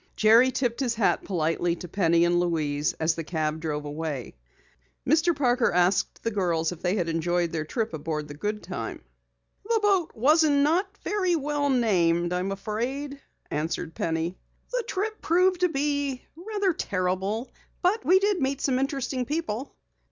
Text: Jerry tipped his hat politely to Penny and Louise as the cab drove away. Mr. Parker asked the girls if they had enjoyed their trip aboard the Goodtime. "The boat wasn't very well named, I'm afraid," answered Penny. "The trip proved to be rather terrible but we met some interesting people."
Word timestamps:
Jerry 0.15 0.49
tipped 0.49 0.79
his 0.79 0.95
hat 0.95 1.23
politely 1.25 1.75
to 1.75 1.87
Penny 1.87 2.25
and 2.25 2.39
Louise 2.39 2.93
as 2.93 3.13
the 3.13 3.23
cab 3.23 3.59
drove 3.59 3.85
away. 3.85 4.33
Mr. 5.07 5.35
Parker 5.35 5.71
asked 5.71 6.23
the 6.23 6.31
girls 6.31 6.71
if 6.71 6.81
they 6.81 6.95
had 6.95 7.07
enjoyed 7.07 7.51
their 7.51 7.65
trip 7.65 7.93
aboard 7.93 8.27
the 8.27 8.33
Goodtime. 8.33 9.03
"The 9.63 9.79
boat 9.79 10.11
wasn't 10.15 10.67
very 11.03 11.35
well 11.35 11.69
named, 11.69 12.33
I'm 12.33 12.51
afraid," 12.51 13.21
answered 13.51 13.93
Penny. 13.93 14.39
"The 14.71 14.83
trip 14.87 15.21
proved 15.21 15.59
to 15.59 15.69
be 15.69 16.23
rather 16.35 16.73
terrible 16.73 17.51
but 17.83 18.03
we 18.03 18.19
met 18.39 18.59
some 18.59 18.79
interesting 18.79 19.25
people." 19.25 19.75